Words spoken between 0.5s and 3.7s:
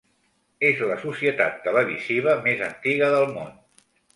És la societat televisiva més antiga del món.